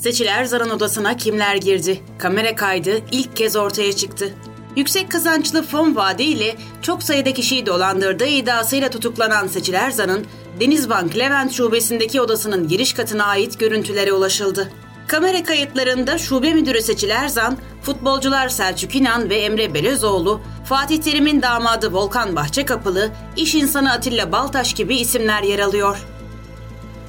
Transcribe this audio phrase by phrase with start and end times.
[0.00, 2.00] Seçil Erzan'ın odasına kimler girdi?
[2.18, 4.34] Kamera kaydı ilk kez ortaya çıktı.
[4.76, 10.26] Yüksek kazançlı fon vaadiyle çok sayıda kişiyi dolandırdığı iddiasıyla tutuklanan Seçil Erzan'ın
[10.60, 14.72] Denizbank Levent şubesindeki odasının giriş katına ait görüntülere ulaşıldı.
[15.06, 21.92] Kamera kayıtlarında şube müdürü Seçil Erzan, futbolcular Selçuk İnan ve Emre Belözoğlu, Fatih Terim'in damadı
[21.92, 25.98] Volkan Bahçekapılı, iş insanı Atilla Baltaş gibi isimler yer alıyor.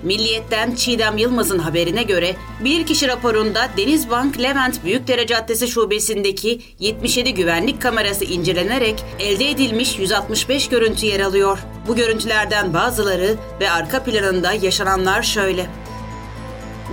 [0.03, 8.25] Milliyetten Çiğdem Yılmaz'ın haberine göre bilirkişi raporunda Denizbank Levent Büyükdere Caddesi şubesindeki 77 güvenlik kamerası
[8.25, 11.59] incelenerek elde edilmiş 165 görüntü yer alıyor.
[11.87, 15.65] Bu görüntülerden bazıları ve arka planında yaşananlar şöyle.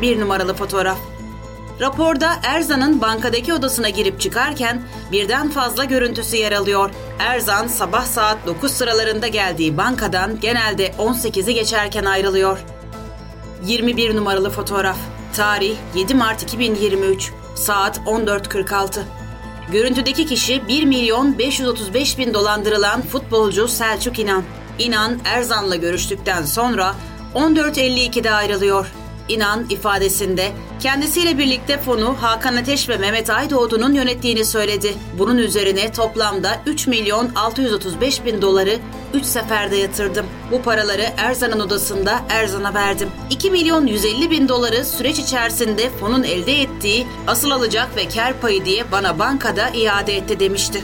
[0.02, 0.98] Bir numaralı fotoğraf.
[1.80, 6.90] Raporda Erzan'ın bankadaki odasına girip çıkarken birden fazla görüntüsü yer alıyor.
[7.18, 12.59] Erzan sabah saat 9 sıralarında geldiği bankadan genelde 18'i geçerken ayrılıyor.
[13.66, 14.96] 21 numaralı fotoğraf.
[15.36, 17.32] Tarih 7 Mart 2023.
[17.54, 19.02] Saat 14.46.
[19.72, 24.42] Görüntüdeki kişi 1 milyon 535 bin dolandırılan futbolcu Selçuk İnan.
[24.78, 26.95] İnan Erzan'la görüştükten sonra
[27.34, 28.92] 14.52'de ayrılıyor.
[29.29, 34.95] İnan ifadesinde kendisiyle birlikte fonu Hakan Ateş ve Mehmet Aydoğdu'nun yönettiğini söyledi.
[35.19, 38.79] Bunun üzerine toplamda 3 milyon 635 bin doları
[39.15, 40.27] 3 seferde yatırdım.
[40.52, 43.10] Bu paraları Erzan'ın odasında Erzan'a verdim.
[43.30, 48.65] 2 milyon 150 bin doları süreç içerisinde fonun elde ettiği asıl alacak ve kar payı
[48.65, 50.82] diye bana bankada iade etti demişti.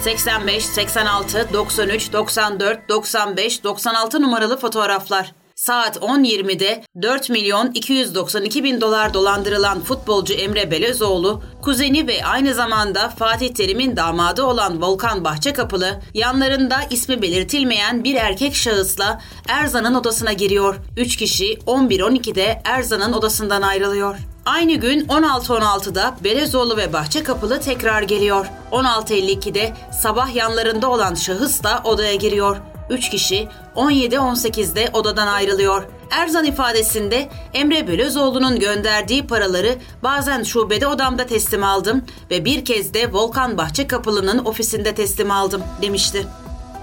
[0.00, 5.41] 85, 86, 93, 94, 95, 96 numaralı fotoğraflar.
[5.62, 13.08] Saat 10.20'de 4 milyon 292 bin dolar dolandırılan futbolcu Emre Belözoğlu, kuzeni ve aynı zamanda
[13.08, 20.76] Fatih Terim'in damadı olan Volkan Bahçekapılı, yanlarında ismi belirtilmeyen bir erkek şahısla Erzan'ın odasına giriyor.
[20.96, 24.16] 3 kişi 11.12'de Erzan'ın odasından ayrılıyor.
[24.46, 28.46] Aynı gün 16.16'da Belezoğlu ve Bahçekapılı tekrar geliyor.
[28.72, 32.56] 16.52'de sabah yanlarında olan şahıs da odaya giriyor.
[32.92, 35.84] 3 kişi 17-18'de odadan ayrılıyor.
[36.10, 43.12] Erzan ifadesinde Emre Bölözoğlu'nun gönderdiği paraları bazen şubede odamda teslim aldım ve bir kez de
[43.12, 46.26] Volkan Bahçekapılı'nın ofisinde teslim aldım demişti.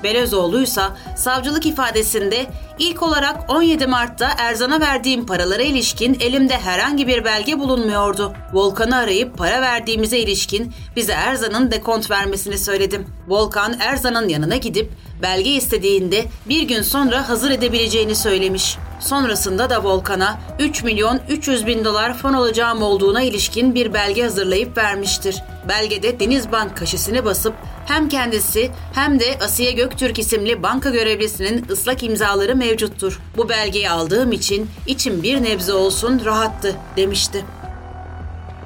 [0.04, 0.82] Belözoğlu ise
[1.16, 2.46] savcılık ifadesinde
[2.80, 8.34] ilk olarak 17 Mart'ta Erzan'a verdiğim paralara ilişkin elimde herhangi bir belge bulunmuyordu.
[8.54, 13.08] Volkan'ı arayıp para verdiğimize ilişkin bize Erzan'ın dekont vermesini söyledim.
[13.28, 18.78] Volkan Erzan'ın yanına gidip belge istediğinde bir gün sonra hazır edebileceğini söylemiş.
[19.00, 24.78] Sonrasında da Volkan'a 3 milyon 300 bin dolar fon alacağım olduğuna ilişkin bir belge hazırlayıp
[24.78, 25.44] vermiştir.
[25.68, 27.54] Belgede Denizbank kaşesini basıp
[27.90, 33.20] hem kendisi hem de Asiye Göktürk isimli banka görevlisinin ıslak imzaları mevcuttur.
[33.38, 37.46] Bu belgeyi aldığım için içim bir nebze olsun rahattı demişti.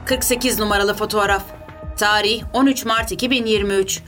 [0.05, 1.43] 48 numaralı fotoğraf.
[1.97, 4.01] Tarih 13 Mart 2023.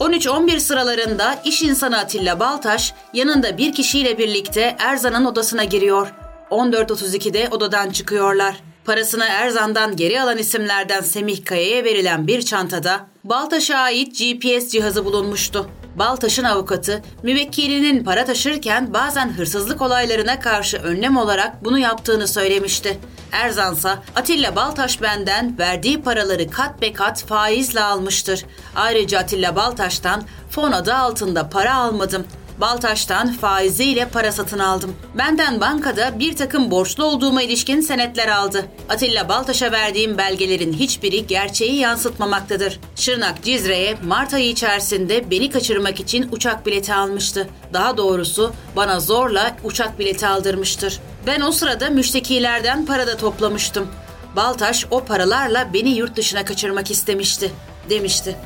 [0.00, 6.12] 13-11 sıralarında iş insanı Atilla Baltaş yanında bir kişiyle birlikte Erzan'ın odasına giriyor.
[6.50, 8.73] 14.32'de odadan çıkıyorlar.
[8.84, 15.70] Parasını Erzan'dan geri alan isimlerden Semih Kaya'ya verilen bir çantada Baltaş'a ait GPS cihazı bulunmuştu.
[15.96, 22.98] Baltaş'ın avukatı müvekkilinin para taşırken bazen hırsızlık olaylarına karşı önlem olarak bunu yaptığını söylemişti.
[23.32, 28.44] Erzansa Atilla Baltaş benden verdiği paraları kat be kat faizle almıştır.
[28.76, 32.26] Ayrıca Atilla Baltaş'tan fon adı altında para almadım.
[32.60, 34.96] Baltaş'tan faiziyle para satın aldım.
[35.18, 38.66] Benden bankada bir takım borçlu olduğuma ilişkin senetler aldı.
[38.88, 42.80] Atilla Baltaş'a verdiğim belgelerin hiçbiri gerçeği yansıtmamaktadır.
[42.96, 47.48] Şırnak Cizre'ye Mart ayı içerisinde beni kaçırmak için uçak bileti almıştı.
[47.72, 51.00] Daha doğrusu bana zorla uçak bileti aldırmıştır.
[51.26, 53.88] Ben o sırada müştekilerden para da toplamıştım.
[54.36, 57.50] Baltaş o paralarla beni yurt dışına kaçırmak istemişti,
[57.90, 58.36] demişti.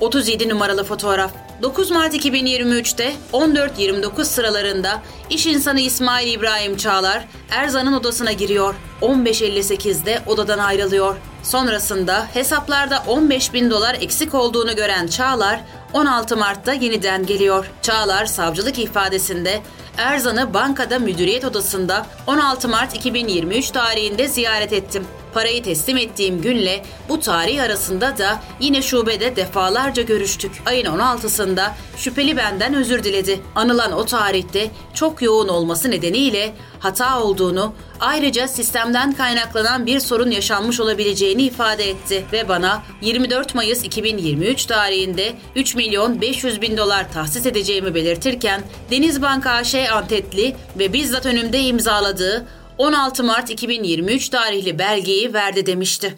[0.00, 1.49] 37 numaralı fotoğraf.
[1.62, 8.74] 9 Mart 2023'te 14-29 sıralarında iş insanı İsmail İbrahim Çağlar Erzan'ın odasına giriyor.
[9.02, 11.16] 15.58'de odadan ayrılıyor.
[11.42, 15.60] Sonrasında hesaplarda 15 bin dolar eksik olduğunu gören Çağlar
[15.92, 17.70] 16 Mart'ta yeniden geliyor.
[17.82, 19.60] Çağlar savcılık ifadesinde
[19.98, 25.06] Erzan'ı bankada müdüriyet odasında 16 Mart 2023 tarihinde ziyaret ettim.
[25.34, 30.52] Parayı teslim ettiğim günle bu tarih arasında da yine şubede defalarca görüştük.
[30.66, 33.40] Ayın 16'sında şüpheli benden özür diledi.
[33.54, 40.80] Anılan o tarihte çok yoğun olması nedeniyle hata olduğunu, ayrıca sistemden kaynaklanan bir sorun yaşanmış
[40.80, 47.46] olabileceğini ifade etti ve bana 24 Mayıs 2023 tarihinde 3 milyon 500 bin dolar tahsis
[47.46, 52.46] edeceğimi belirtirken Denizbank AŞ Antetli ve bizzat önümde imzaladığı
[52.80, 56.14] 16 Mart 2023 tarihli belgeyi verdi demişti.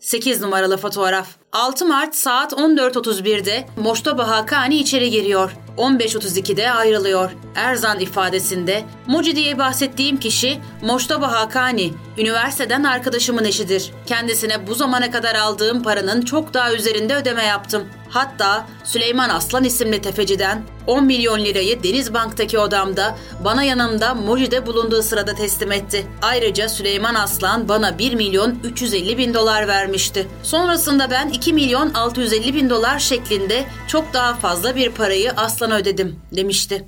[0.00, 1.28] 8 numaralı fotoğraf.
[1.56, 5.56] 6 Mart saat 14.31'de Moştoba Hakani içeri giriyor.
[5.76, 7.30] 15.32'de ayrılıyor.
[7.54, 13.90] Erzan ifadesinde Moci diye bahsettiğim kişi Moştoba Hakani, üniversiteden arkadaşımın eşidir.
[14.06, 17.84] Kendisine bu zamana kadar aldığım paranın çok daha üzerinde ödeme yaptım.
[18.08, 25.34] Hatta Süleyman Aslan isimli tefeciden 10 milyon lirayı Denizbank'taki odamda bana yanımda Moji'de bulunduğu sırada
[25.34, 26.06] teslim etti.
[26.22, 30.26] Ayrıca Süleyman Aslan bana 1 milyon 350 bin dolar vermişti.
[30.42, 36.16] Sonrasında ben 2 milyon 650 bin dolar şeklinde çok daha fazla bir parayı Aslan'a ödedim
[36.32, 36.84] demişti.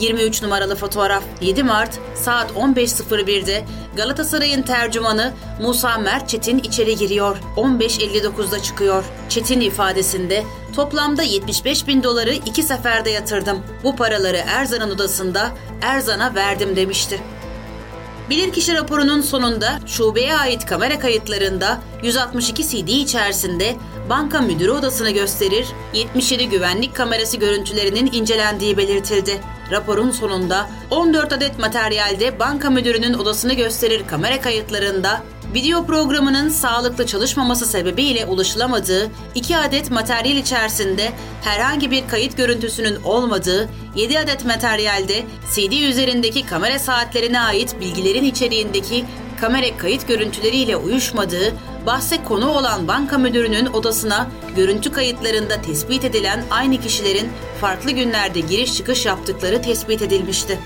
[0.00, 3.64] 23 numaralı fotoğraf 7 Mart saat 15.01'de
[3.96, 5.32] Galatasaray'ın tercümanı
[5.62, 7.36] Musa Mert Çetin içeri giriyor.
[7.56, 9.04] 15.59'da çıkıyor.
[9.28, 10.44] Çetin ifadesinde
[10.76, 13.62] toplamda 75 bin doları iki seferde yatırdım.
[13.84, 15.50] Bu paraları Erzan'ın odasında
[15.82, 17.20] Erzan'a verdim demişti.
[18.30, 23.76] Bilirkişi raporunun sonunda şubeye ait kamera kayıtlarında 162 CD içerisinde
[24.10, 29.40] banka müdürü odasını gösterir, 77 güvenlik kamerası görüntülerinin incelendiği belirtildi.
[29.70, 35.22] Raporun sonunda 14 adet materyalde banka müdürünün odasını gösterir kamera kayıtlarında
[35.54, 41.12] Video programının sağlıklı çalışmaması sebebiyle ulaşılamadığı, 2 adet materyal içerisinde
[41.42, 45.24] herhangi bir kayıt görüntüsünün olmadığı, 7 adet materyalde
[45.54, 49.04] CD üzerindeki kamera saatlerine ait bilgilerin içeriğindeki
[49.40, 51.54] kamera kayıt görüntüleriyle uyuşmadığı,
[51.86, 57.28] bahse konu olan banka müdürünün odasına görüntü kayıtlarında tespit edilen aynı kişilerin
[57.60, 60.58] farklı günlerde giriş çıkış yaptıkları tespit edilmişti.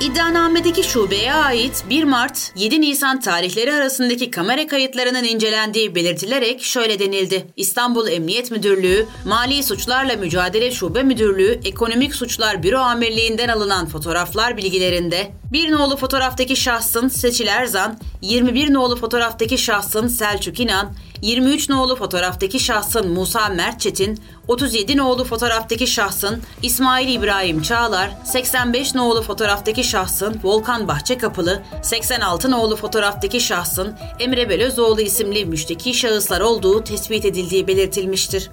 [0.00, 7.46] İddianamedeki şubeye ait 1 Mart 7 Nisan tarihleri arasındaki kamera kayıtlarının incelendiği belirtilerek şöyle denildi.
[7.56, 15.32] İstanbul Emniyet Müdürlüğü, Mali Suçlarla Mücadele Şube Müdürlüğü, Ekonomik Suçlar Büro Amirliğinden alınan fotoğraflar bilgilerinde
[15.52, 20.92] bir nolu fotoğraftaki şahsın Seçil Erzan, 21 nolu fotoğraftaki şahsın Selçuk İnan,
[21.22, 29.22] 23 nolu fotoğraftaki şahsın Musa Mertçetin, 37 nolu fotoğraftaki şahsın İsmail İbrahim Çağlar, 85 nolu
[29.22, 37.24] fotoğraftaki şahsın Volkan Bahçekapılı, 86 nolu fotoğraftaki şahsın Emre Belözoğlu isimli müşteki şahıslar olduğu tespit
[37.24, 38.50] edildiği belirtilmiştir.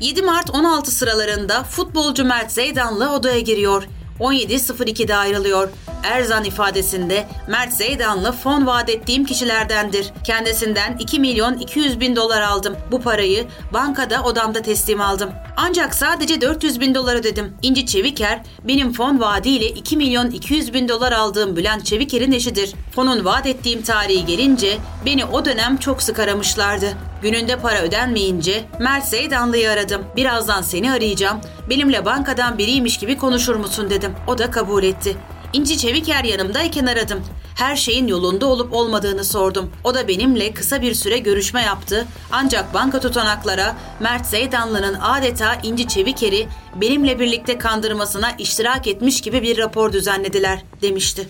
[0.00, 3.82] 7 Mart 16 sıralarında futbolcu Mert Zeydanlı odaya giriyor.
[4.20, 5.68] 17.02'de ayrılıyor.
[6.02, 10.12] Erzan ifadesinde Mert Zeydanlı fon vaat ettiğim kişilerdendir.
[10.24, 12.76] Kendisinden 2 milyon 200 bin dolar aldım.
[12.90, 15.30] Bu parayı bankada odamda teslim aldım.
[15.56, 17.56] Ancak sadece 400 bin dolar ödedim.
[17.62, 22.74] İnci Çeviker benim fon vaadiyle 2 milyon 200 bin dolar aldığım Bülent Çeviker'in eşidir.
[22.94, 26.86] Fonun vaat ettiğim tarihi gelince beni o dönem çok sık aramışlardı.
[27.22, 30.02] Gününde para ödenmeyince Mert Zeydanlı'yı aradım.
[30.16, 31.40] Birazdan seni arayacağım.
[31.70, 34.12] Benimle bankadan biriymiş gibi konuşur musun dedim.
[34.26, 35.16] O da kabul etti.
[35.52, 37.24] İnci Çeviker yanımdayken aradım.
[37.54, 39.70] Her şeyin yolunda olup olmadığını sordum.
[39.84, 42.06] O da benimle kısa bir süre görüşme yaptı.
[42.32, 49.58] Ancak banka tutanaklara Mert Zeydanlı'nın adeta İnci Çeviker'i benimle birlikte kandırmasına iştirak etmiş gibi bir
[49.58, 51.28] rapor düzenlediler demişti.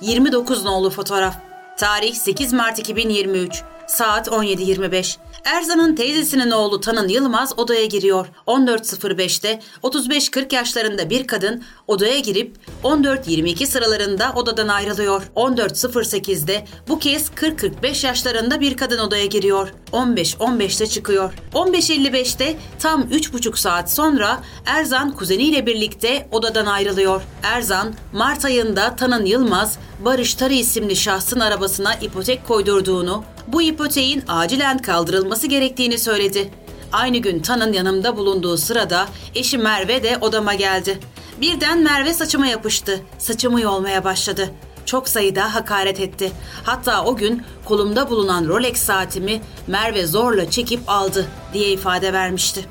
[0.00, 1.36] 29 nolu fotoğraf.
[1.76, 3.62] Tarih 8 Mart 2023.
[3.86, 5.16] Saat 17.25.
[5.44, 8.26] Erzan'ın teyzesinin oğlu Tanın Yılmaz odaya giriyor.
[8.46, 15.22] 14.05'te 35-40 yaşlarında bir kadın odaya girip 14.22 sıralarında odadan ayrılıyor.
[15.36, 19.68] 14.08'de bu kez 40-45 yaşlarında bir kadın odaya giriyor.
[19.92, 21.32] 15.15'te çıkıyor.
[21.54, 27.22] 15.55'te tam 3,5 saat sonra Erzan kuzeniyle birlikte odadan ayrılıyor.
[27.42, 34.78] Erzan Mart ayında Tanın Yılmaz Barış Tarı isimli şahsın arabasına ipotek koydurduğunu, bu ipoteğin acilen
[34.78, 36.50] kaldırılması gerektiğini söyledi.
[36.92, 40.98] Aynı gün Tan'ın yanımda bulunduğu sırada eşi Merve de odama geldi.
[41.40, 43.00] Birden Merve saçıma yapıştı.
[43.18, 44.50] Saçımı yolmaya başladı.
[44.86, 46.32] Çok sayıda hakaret etti.
[46.64, 52.66] Hatta o gün kolumda bulunan Rolex saatimi Merve zorla çekip aldı diye ifade vermişti.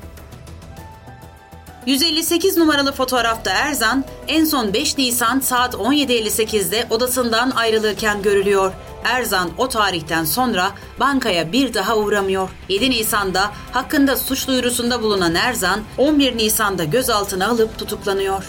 [1.86, 8.72] 158 numaralı fotoğrafta Erzan en son 5 Nisan saat 17.58'de odasından ayrılırken görülüyor.
[9.04, 12.48] Erzan o tarihten sonra bankaya bir daha uğramıyor.
[12.68, 18.44] 7 Nisan'da hakkında suç duyurusunda bulunan Erzan 11 Nisan'da gözaltına alıp tutuklanıyor.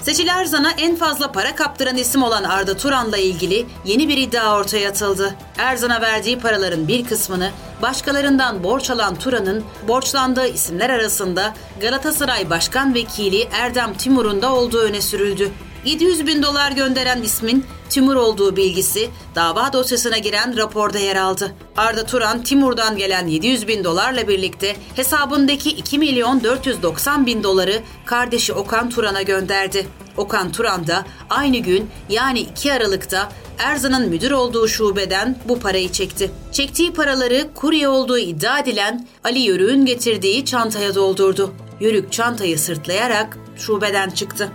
[0.00, 4.88] Seçil Erzan'a en fazla para kaptıran isim olan Arda Turan'la ilgili yeni bir iddia ortaya
[4.88, 5.34] atıldı.
[5.58, 7.50] Erzan'a verdiği paraların bir kısmını
[7.84, 15.00] başkalarından borç alan Turan'ın borçlandığı isimler arasında Galatasaray Başkan Vekili Erdem Timur'un da olduğu öne
[15.00, 15.50] sürüldü.
[15.84, 21.54] 700 bin dolar gönderen ismin Timur olduğu bilgisi dava dosyasına giren raporda yer aldı.
[21.76, 28.52] Arda Turan, Timur'dan gelen 700 bin dolarla birlikte hesabındaki 2 milyon 490 bin doları kardeşi
[28.52, 29.86] Okan Turan'a gönderdi.
[30.16, 33.28] Okan Turan da aynı gün yani 2 Aralık'ta
[33.58, 36.30] Erzan'ın müdür olduğu şubeden bu parayı çekti.
[36.52, 41.54] Çektiği paraları kurye olduğu iddia edilen Ali Yörük'ün getirdiği çantaya doldurdu.
[41.80, 44.52] Yörük çantayı sırtlayarak şubeden çıktı.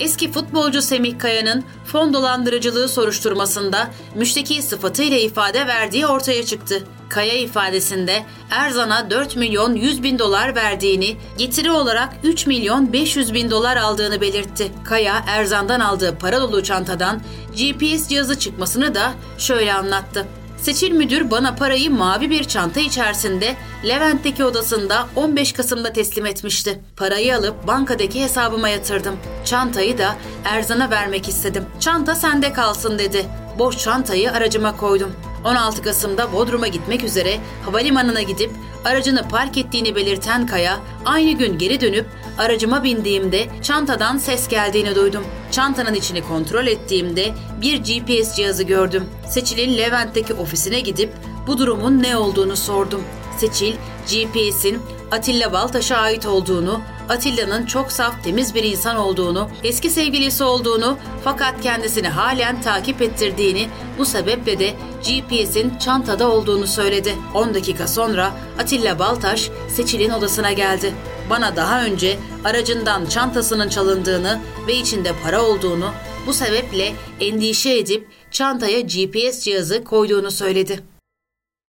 [0.00, 6.82] Eski futbolcu Semih Kaya'nın fon dolandırıcılığı soruşturmasında müşteki sıfatıyla ifade verdiği ortaya çıktı.
[7.08, 13.50] Kaya ifadesinde Erzan'a 4 milyon 100 bin dolar verdiğini, getiri olarak 3 milyon 500 bin
[13.50, 14.72] dolar aldığını belirtti.
[14.84, 17.20] Kaya, Erzan'dan aldığı para dolu çantadan
[17.56, 20.26] GPS cihazı çıkmasını da şöyle anlattı.
[20.56, 26.80] Seçil müdür bana parayı mavi bir çanta içerisinde Levent'teki odasında 15 Kasım'da teslim etmişti.
[26.96, 29.16] Parayı alıp bankadaki hesabıma yatırdım.
[29.44, 31.64] Çantayı da Erzan'a vermek istedim.
[31.80, 33.26] Çanta sende kalsın dedi.
[33.58, 35.12] Boş çantayı aracıma koydum.
[35.44, 38.50] 16 Kasım'da Bodrum'a gitmek üzere havalimanına gidip
[38.84, 42.06] aracını park ettiğini belirten Kaya, aynı gün geri dönüp
[42.38, 45.24] aracıma bindiğimde çantadan ses geldiğini duydum.
[45.50, 49.04] Çantanın içini kontrol ettiğimde bir GPS cihazı gördüm.
[49.28, 51.12] Seçil'in Levent'teki ofisine gidip
[51.46, 53.02] bu durumun ne olduğunu sordum.
[53.38, 53.74] Seçil,
[54.06, 54.78] GPS'in
[55.10, 61.60] Atilla Baltaş'a ait olduğunu, Atilla'nın çok saf temiz bir insan olduğunu, eski sevgilisi olduğunu fakat
[61.60, 67.14] kendisini halen takip ettirdiğini, bu sebeple de GPS'in çantada olduğunu söyledi.
[67.34, 70.94] 10 dakika sonra Atilla Baltaş Seçil'in odasına geldi.
[71.30, 75.90] Bana daha önce aracından çantasının çalındığını ve içinde para olduğunu,
[76.26, 80.95] bu sebeple endişe edip çantaya GPS cihazı koyduğunu söyledi.